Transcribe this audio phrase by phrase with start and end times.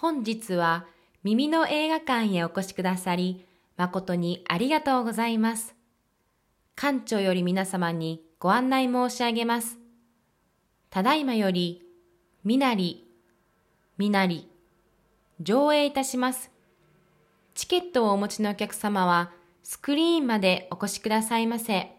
[0.00, 0.86] 本日は
[1.24, 3.44] 耳の映画館へお越しくださり、
[3.76, 5.74] 誠にありがとうございます。
[6.76, 9.76] 館長より皆様にご案内申し上げます。
[10.88, 11.82] ただいまより、
[12.44, 13.08] みなり、
[13.96, 14.48] みなり、
[15.40, 16.52] 上映いたします。
[17.54, 19.32] チケットをお持ちのお客様は、
[19.64, 21.97] スクリーンまでお越しくださいませ。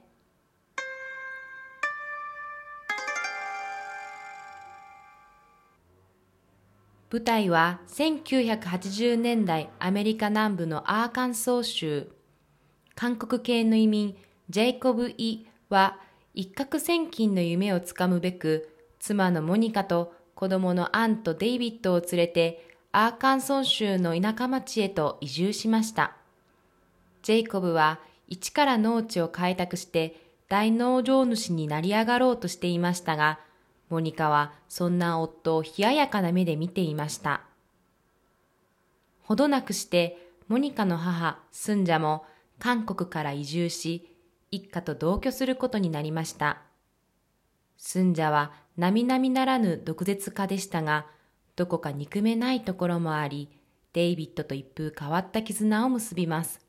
[7.12, 12.12] 舞台は1980年代アメリカ南部のアーカンソー州。
[12.94, 14.16] 韓国系の移民
[14.48, 15.98] ジェイコブ・イは
[16.36, 18.70] 一攫千金の夢をつかむべく
[19.00, 26.16] 妻のモニカと子供のアンとデイビッドを連れてアーカンソー州の田舎町へと移住しました。
[27.24, 33.40] ジェイコブは一から農地を開拓して大農場主になり上がろうとしていましたが、
[33.90, 37.42] モニカはそんな夫を冷ややかな目で見ていました。
[39.24, 42.26] ほどなくしてモニカの母、スンジャも
[42.58, 44.16] 韓国から移住し、
[44.52, 46.62] 一家と同居することになりました。
[47.78, 51.06] スンジャは並々ならぬ毒舌家でしたが、
[51.56, 53.50] どこか憎めないところもあり、
[53.94, 56.60] デイビッドと一風変わった絆を結びます。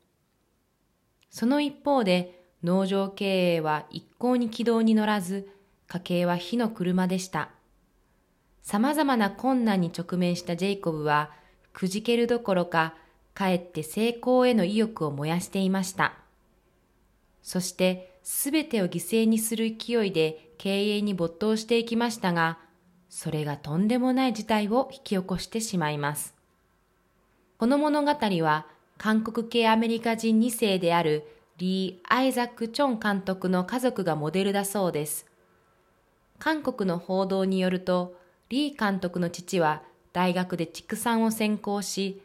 [1.29, 5.49] その一方で、農場経営は一向に軌道に乗らず、
[5.91, 7.49] 家計は火の車でした。
[8.61, 11.31] 様々な困難に直面したジェイコブは、
[11.73, 12.93] くじけるどころか、
[13.33, 16.13] かえって成功への意欲を燃やしていました。
[17.43, 22.57] そして、すべてを犠牲にする勢いで経営に没頭していきましたが、
[23.09, 26.33] それがとんでもない事態を引き起こしてしまいます。
[27.57, 28.65] この物語は、
[28.97, 35.30] 韓国系アメリカ人2世であるリー・アイザック・チョン監督の家族がモデルだそうです。
[36.43, 38.15] 韓国の報道によると、
[38.49, 42.19] リー監督の父は大学で畜産を専攻し、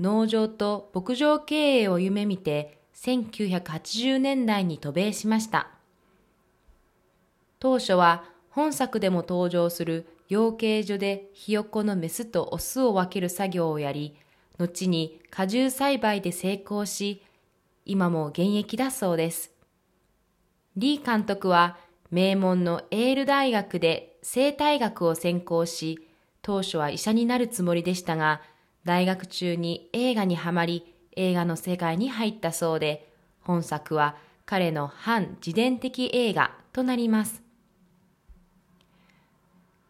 [0.00, 5.68] 農場と牧場経営を夢見て1980年代に渡米しました。
[7.60, 14.16] 当初は本作でも登場する養鶏所でひよこのメスとオスを分ける作業をやり、
[14.56, 17.22] 後に果汁栽培で成功し、
[17.84, 19.50] 今も現役だそうです。
[20.78, 21.76] リー監督は
[22.10, 26.08] 名門のエール大学で生態学を専攻し、
[26.42, 28.40] 当初は医者になるつもりでしたが、
[28.84, 37.42] 大学中に映画にはまり、映画の世界に入ったそうで、本作は彼の反自伝的映画となります。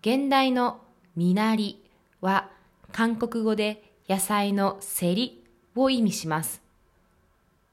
[0.00, 0.80] 現代の
[1.16, 1.84] みなり
[2.20, 2.50] は
[2.92, 5.44] 韓国語で野菜の競り
[5.76, 6.62] を意味します。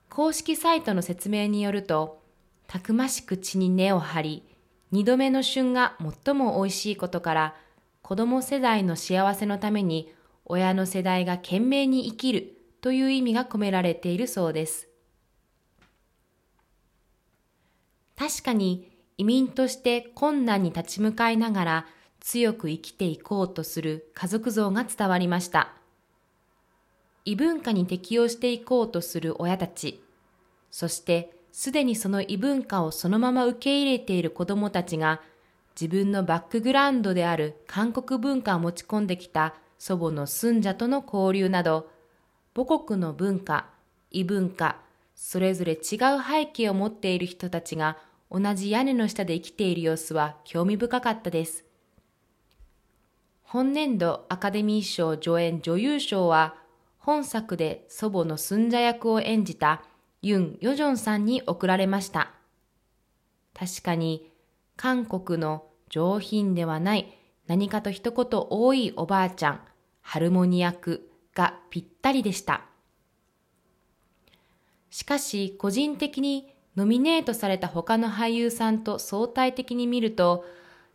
[0.10, 2.22] 公式サイトの説明によると、
[2.68, 4.44] たくましく地に根を張り、
[4.92, 7.56] 二度目の旬が最も美味しいことから、
[8.02, 10.14] 子供世代の幸せのために
[10.46, 14.88] 親の世代が懸命に生きるという意味が込められているそうです。
[18.16, 21.86] 確かに移民として困難に立ち向かいながら
[22.20, 25.74] 強く生きていこうとする家族像が伝わりました。
[27.26, 30.04] 異文化に適応していこうとする親たち、
[30.70, 35.22] そしてすでにその異文化をそのまま受け入れている子供たちが
[35.80, 41.90] 自分のバックグラウンドである韓国文化を持ち込んできた祖母のスンジャとの交流など、
[42.54, 43.70] 母国の文化、
[44.12, 44.82] 異文化、
[45.16, 45.80] それぞれ違う
[46.30, 48.00] 背景を持っている人たちが
[48.30, 51.64] 同じ屋根の下で生きている様子は興味深かったです。
[53.44, 56.56] 本年度アカデミー賞助演女優賞は
[56.98, 59.82] 本作で祖母のスンジャ役を演じた
[60.26, 62.32] ユン・ヨジョンさんに贈られました。
[63.54, 64.32] 確かに、
[64.76, 67.16] 韓国の上品ではない
[67.46, 69.62] 何かと一言多いおばあちゃん、
[70.02, 72.62] ハルモニ役がぴったりでした。
[74.90, 80.44] しかし、個人的にノミネートされた他の俳優さんと相対的に見ると、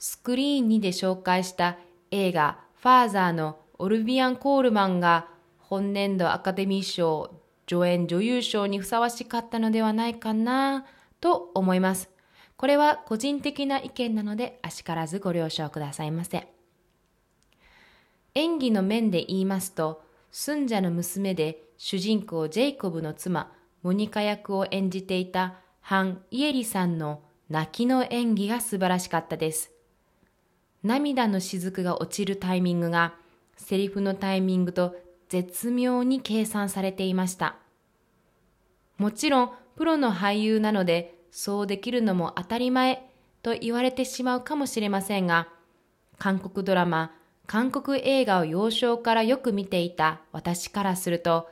[0.00, 1.78] スクリーン2で紹介した
[2.10, 7.30] 映画ファーザーのオルビアン・コールマンが本年度アカデミー賞
[7.70, 10.86] 助演女優賞にふさわしかったのではないかな
[11.20, 12.10] と思います。
[12.56, 16.48] これは個人的な意見なので、あしからずご了承くださいませ。
[18.34, 20.02] 演技の面で言いますと、
[20.32, 23.52] スンジャの娘で主人公ジェイコブの妻、
[23.84, 29.70] モニカ役を演じていたハン・イエリさんの泣きの演技が素晴らしかったです。
[30.82, 33.14] 涙の雫が落ちるタイミングが、
[33.56, 34.96] セリフのタイミングと
[35.30, 37.56] 絶妙に計算されていました。
[38.98, 43.08] もちろん、プロの俳優なので、そうできるのも当たり前
[43.42, 45.48] と言われてしまうかもしれませんが、
[46.18, 47.14] 韓国ドラマ、
[47.46, 51.48] 韓国映画を幼少からよく見ていた私からすると、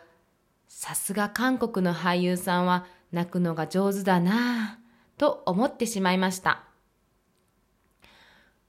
[0.66, 6.64] さすが韓国の俳優さんは泣くのが上手だなぁと思ってしまいました。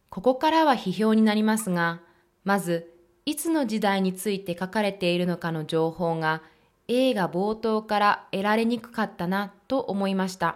[0.10, 2.02] ここからは批評になりますが、
[2.44, 2.94] まず、
[3.30, 6.42] いつの時代について書かれているのかの情報が
[6.88, 10.56] 映画冒頭から得られにくかったなと思いました。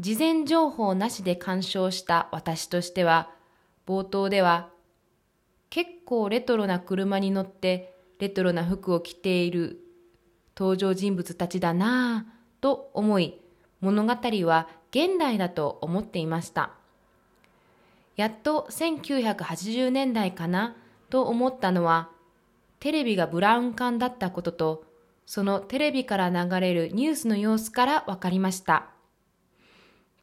[0.00, 3.28] 事前情報なしで鑑賞した私としては、
[3.86, 4.70] 冒頭では
[5.68, 9.78] 結構レトロな車に乗ってレトロな服を着ている
[10.56, 13.38] 登場人物たちだなぁと思い
[13.82, 14.12] 物語
[14.46, 16.70] は現代だと思っていました。
[18.16, 20.76] やっと1980年代かな
[21.10, 22.10] と思ったのは
[22.80, 24.84] テレビがブラウン管だったことと
[25.26, 28.86] そのテレビから流れるニュースの様子からわかりました。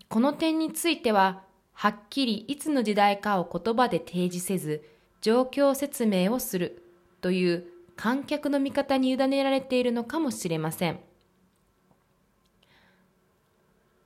[0.07, 1.41] この点については
[1.73, 4.83] はっきりいつの時代かを言葉で提示せず
[5.21, 6.83] 状況説明をする
[7.21, 7.65] という
[7.95, 10.99] 観客の味方に委ねられているのかもしれません。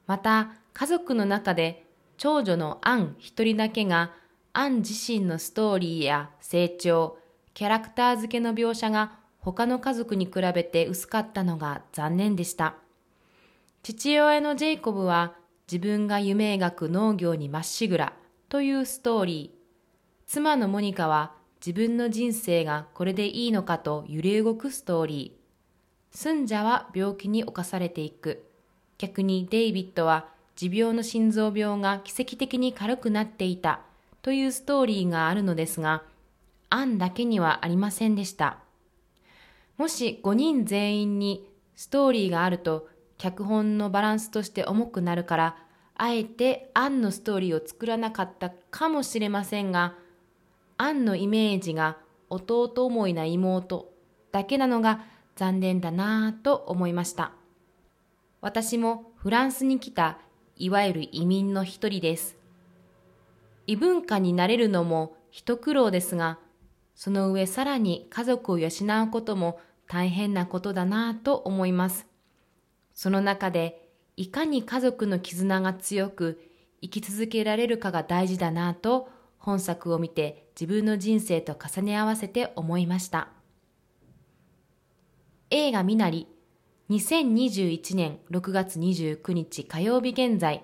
[0.05, 1.85] また、家族の中で
[2.17, 4.11] 長女のアン一人だけが
[4.59, 7.19] アン自身のストーリーや成長、
[7.53, 12.73] キャラクター付けの描写が他の家族に比べて薄かったのが残念でした。
[13.83, 15.35] 父親のジェイコブは
[15.71, 18.13] 自分が夢描く農業にまっしぐら
[18.49, 19.57] というストーリー。
[20.25, 21.33] 妻のモニカは
[21.63, 26.17] 自分の人生がこれでいいのかと揺れ動くストーリー。
[26.17, 28.49] スンジャは病気に侵されていく。
[28.97, 30.25] 逆にデイビッドは
[30.55, 33.81] 持病の心臓病が奇跡的に軽くなっていた
[34.27, 36.03] というストーリーがあるのですが、
[36.69, 38.57] アンだけにはありませんでした。
[39.77, 45.55] もし5人全員にストーリーがあると脚本のバランスとして重くなるから、
[45.95, 49.95] あえてアンのストーリーを作らなかったかもしれませんが、
[50.75, 51.95] アンのイメージが
[52.29, 53.93] 弟思いな妹
[54.33, 55.05] だけなのが
[55.37, 57.31] 残念だなぁと思いました。
[58.41, 60.19] 私もフランスに来た
[60.57, 62.35] いわゆる移民の一人です。
[63.67, 66.39] 異文化になれるのも一苦労ですが、
[66.95, 72.07] その上さらに家族を養うことも大変なことだなぁと思います。
[72.93, 76.41] その中でいかに家族の絆が強く
[76.81, 83.29] 生き続けられるかが大事だなぁと本作を見て自分の人生と重ね合わせて思いました。
[85.49, 86.27] 映画みなり、
[86.89, 90.63] 2021年6月29日火曜日現在、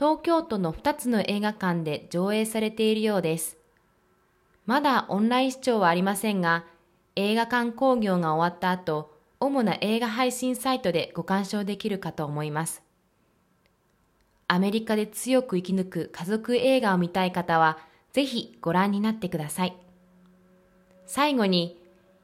[0.00, 3.58] 東京都の2つの映画館で上映されているようです。
[4.64, 6.64] まだオンライン視聴はありませんが、
[7.16, 12.82] 映画館興行が終わった後、主な映画配信サイトでご鑑賞できるかと思います。
[14.48, 17.76] アメリカで強く生き抜く家族映画を見たい方は、
[18.14, 19.76] ぜひご覧になってください。
[21.04, 21.78] 最後に、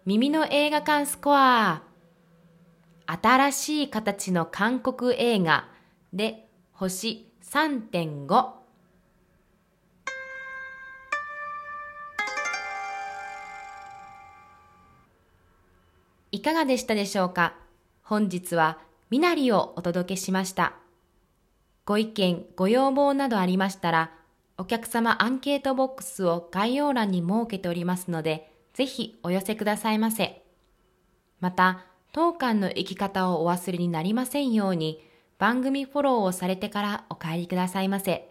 [0.06, 1.82] 耳の映画館スコア
[3.04, 5.68] 新しい形の韓国映画
[6.14, 8.48] で星3.5
[16.32, 17.54] いかがでしたでしょうか？
[18.02, 18.78] 本日は
[19.10, 20.74] みなりをお届けしました。
[21.84, 24.10] ご意見、ご要望などありましたら、
[24.58, 30.42] お客様アンケートボックスを概要欄に設けておりますので、ぜひお寄せくださいませ。
[31.38, 35.00] また、当館の生き方をお忘れになりませんように、
[35.38, 38.30] 番組フォローをされてからお帰りくださいませ。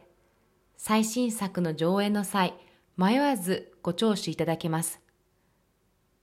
[0.78, 2.56] 最新作の上映の際、
[2.98, 5.00] 迷わずご聴取いただけます。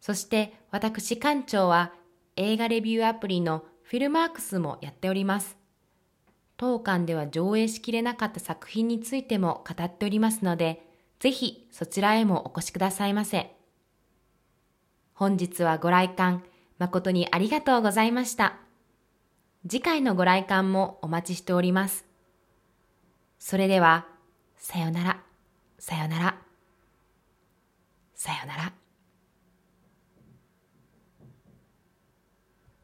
[0.01, 1.93] そして私館長は
[2.37, 5.57] 映画レビューアプリのフィルマークスもやっております。
[6.57, 10.87] 当館では上映しきれなかった作品についても語っておりますので、
[11.21, 13.55] ぜひそちらへもお越しくださいませ。
[15.15, 16.43] 本日はご来館
[16.79, 18.59] 誠にありがとうございました。
[19.69, 22.05] 次回のご来館もお待ちしております。
[23.39, 24.07] それでは、
[24.57, 25.23] さよなら、
[25.79, 26.37] さよなら、
[28.15, 28.82] さよなら。